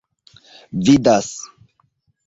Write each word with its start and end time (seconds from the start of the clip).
vidas 0.83 1.31